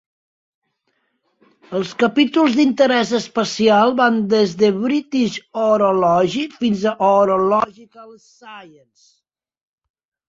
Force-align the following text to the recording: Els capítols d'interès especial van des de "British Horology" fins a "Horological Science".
Els 1.79 1.89
capítols 2.03 2.55
d'interès 2.61 3.11
especial 3.19 3.93
van 3.99 4.17
des 4.33 4.55
de 4.63 4.71
"British 4.79 5.37
Horology" 5.65 6.47
fins 6.57 6.89
a 6.93 6.95
"Horological 7.11 8.13
Science". 8.31 9.07